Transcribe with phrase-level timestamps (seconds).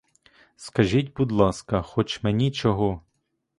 [0.55, 3.01] Скажіть, будь ласка, хоч мені чого?